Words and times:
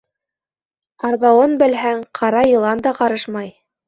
Арбауын 1.09 1.53
белһәң, 1.61 2.01
ҡара 2.21 2.41
йылан 2.53 2.81
да 2.89 2.95
ҡарышмай. 3.01 3.53